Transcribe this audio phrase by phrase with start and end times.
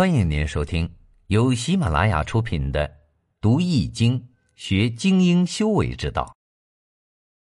[0.00, 0.90] 欢迎您收听
[1.26, 2.88] 由喜马拉雅出品的
[3.38, 6.24] 《读易经学精英修为之道》，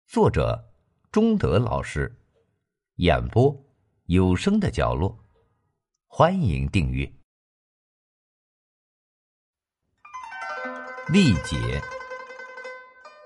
[0.09, 0.71] 作者
[1.11, 2.17] 中德老师，
[2.95, 3.53] 演播
[4.05, 5.19] 有声的角落。
[6.07, 7.03] 欢迎订阅。
[11.09, 11.81] 历劫，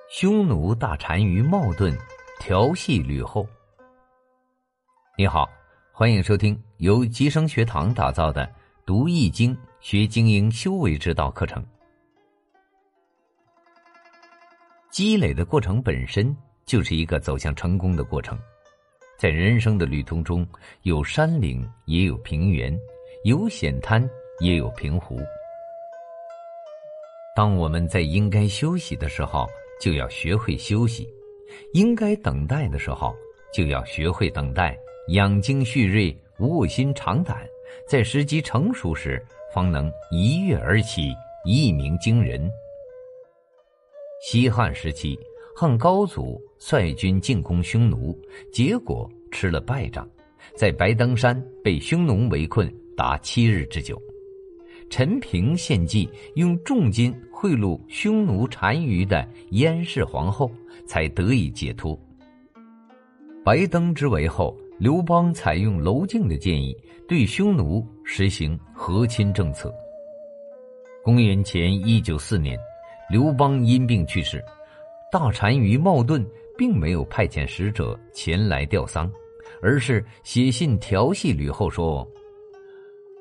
[0.09, 1.95] 匈奴大单于冒顿
[2.39, 3.47] 调戏吕后。
[5.19, 5.47] 你好，
[5.93, 8.55] 欢迎收听由吉生学堂打造的。
[8.89, 11.63] 读易经，学经营修为之道课程。
[14.89, 16.35] 积累的过程本身
[16.65, 18.35] 就是一个走向成功的过程。
[19.15, 20.43] 在人生的旅途中，
[20.81, 22.75] 有山岭，也有平原；
[23.25, 25.19] 有险滩，也有平湖。
[27.35, 29.47] 当我们在应该休息的时候，
[29.79, 31.03] 就要学会休息；
[31.73, 33.15] 应该等待的时候，
[33.53, 34.75] 就要学会等待。
[35.09, 37.47] 养精蓄锐，卧薪尝胆。
[37.87, 41.13] 在时机成熟时，方能一跃而起，
[41.45, 42.49] 一鸣惊人。
[44.21, 45.17] 西汉时期，
[45.55, 48.17] 汉高祖率军进攻匈奴，
[48.51, 50.07] 结果吃了败仗，
[50.55, 54.01] 在白登山被匈奴围困达七日之久。
[54.89, 60.51] 陈平献计，用重金贿赂匈奴单于的燕氏皇后，
[60.85, 61.97] 才得以解脱。
[63.43, 64.57] 白登之围后。
[64.79, 66.73] 刘邦采用娄敬的建议，
[67.05, 69.73] 对匈奴实行和亲政策。
[71.03, 72.57] 公元前一九四年，
[73.09, 74.41] 刘邦因病去世，
[75.11, 76.25] 大单于冒顿
[76.57, 79.11] 并没有派遣使者前来吊丧，
[79.61, 82.07] 而是写信调戏吕后说：“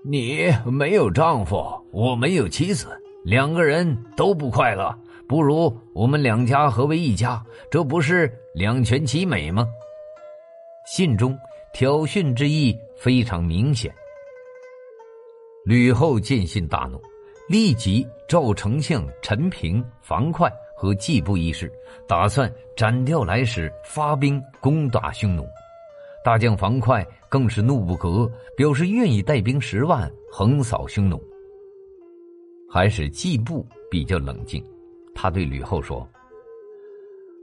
[0.07, 2.87] 你没有丈夫，我没有妻子，
[3.25, 9.67] 两个人都不快乐，不如我们两家合为一家，这不是两全其美吗？”
[10.87, 11.37] 信中。
[11.73, 13.95] 挑衅之意非常明显。
[15.65, 17.01] 吕后见信大怒，
[17.49, 21.71] 立即召丞相陈平、樊哙和季布一事，
[22.07, 25.47] 打算斩掉来使，发兵攻打匈奴。
[26.25, 31.23] 大将樊哙更是怒不可遏，表示愿意带兵十万横扫匈奴。
[32.71, 34.63] 还是季布比较冷静，
[35.15, 36.07] 他对吕后说：“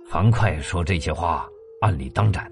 [0.08, 1.50] 樊哙说这些话，
[1.81, 2.52] 按理当斩。”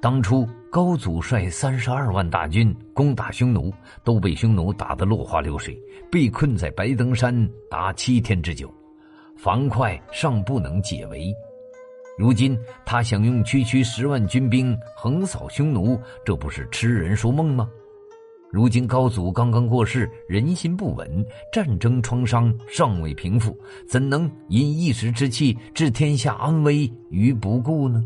[0.00, 3.72] 当初高祖率三十二万大军攻打匈奴，
[4.04, 5.76] 都被匈奴打得落花流水，
[6.10, 8.72] 被困在白登山达七天之久。
[9.36, 11.34] 樊哙尚不能解围，
[12.18, 17.68] 如今他想用区区十万军兵横扫匈奴，这不是痴人说梦吗？
[18.50, 23.58] 如今高祖刚刚过世，人心不稳，战争创伤尚未平复，
[23.88, 28.02] 怎能因一时之气置天下安危于不顾呢？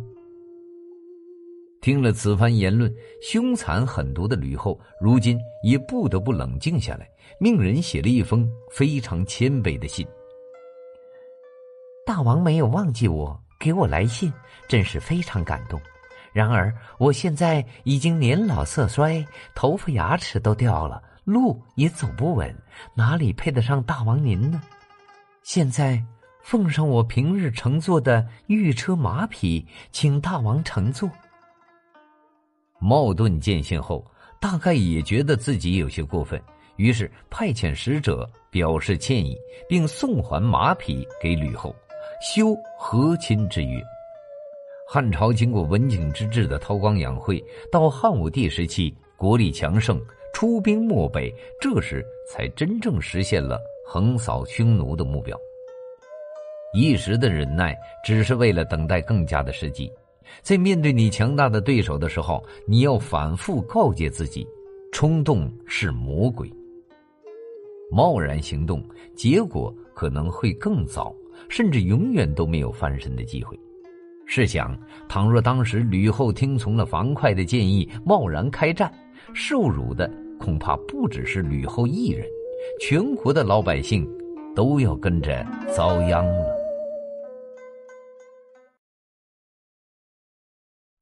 [1.81, 10.07] 听了此番言论，凶残狠毒的吕后如今也不得不冷静下来，命人写了一封非常谦卑的信。
[12.05, 14.31] 大王没有忘记我，给我来信，
[14.69, 15.81] 真是非常感动。
[16.33, 19.25] 然而我现在已经年老色衰，
[19.55, 22.55] 头发牙齿都掉了，路也走不稳，
[22.95, 24.61] 哪里配得上大王您呢？
[25.43, 26.03] 现在
[26.43, 31.09] 奉上我平日乘坐的御车马匹，请大王乘坐。
[32.81, 34.05] 冒顿见信后，
[34.41, 36.41] 大概也觉得自己有些过分，
[36.77, 39.37] 于是派遣使者表示歉意，
[39.69, 41.75] 并送还马匹给吕后，
[42.21, 43.81] 修和亲之约。
[44.89, 50.01] 汉朝经过文景之治的韬光养晦，到汉武帝时期国力强盛，
[50.33, 55.39] 出兵漠北，这时才真正实现了横扫匈奴的目标。
[56.73, 59.93] 一时的忍耐，只是为了等待更加的时机。
[60.43, 64.47] 在面对你强大的对手的时候，你要反复告诫自己：
[64.93, 66.51] 冲动是魔鬼。
[67.91, 68.83] 贸然行动，
[69.15, 71.15] 结果可能会更糟，
[71.49, 73.59] 甚至永远都没有翻身的机会。
[74.27, 78.93] 试想，倘若当时吕后听从了樊哙的建议，贸然开战，
[79.35, 80.09] 受辱的
[80.39, 82.25] 恐怕不只是吕后一人，
[82.81, 84.09] 全国的老百姓
[84.55, 85.45] 都要跟着
[85.75, 86.60] 遭殃了。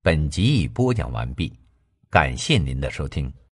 [0.09, 1.53] 本集已播讲完毕，
[2.09, 3.31] 感谢您的收听。